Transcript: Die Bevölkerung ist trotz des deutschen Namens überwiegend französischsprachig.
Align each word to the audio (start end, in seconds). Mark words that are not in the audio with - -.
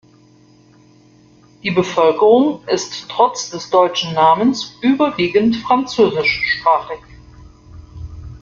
Die 1.61 1.69
Bevölkerung 1.69 2.67
ist 2.67 3.05
trotz 3.07 3.51
des 3.51 3.69
deutschen 3.69 4.15
Namens 4.15 4.75
überwiegend 4.81 5.57
französischsprachig. 5.57 6.97